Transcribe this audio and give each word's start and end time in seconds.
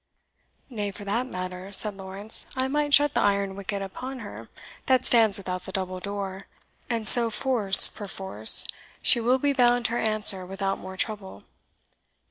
"Nay 0.67 0.89
for 0.89 1.05
that 1.05 1.27
matter," 1.27 1.71
said 1.71 1.95
Lawrence, 1.95 2.47
"I 2.55 2.67
might 2.67 2.91
shut 2.91 3.13
the 3.13 3.19
iron 3.21 3.55
wicket 3.55 3.83
upon 3.83 4.17
her 4.17 4.49
that 4.87 5.05
stands 5.05 5.37
without 5.37 5.65
the 5.65 5.71
double 5.71 5.99
door, 5.99 6.47
and 6.89 7.07
so 7.07 7.29
force 7.29 7.87
per 7.87 8.07
force 8.07 8.65
she 9.03 9.19
will 9.19 9.37
be 9.37 9.53
bound 9.53 9.85
to 9.85 9.91
her 9.91 9.99
answer 9.99 10.43
without 10.43 10.79
more 10.79 10.97
trouble." 10.97 11.43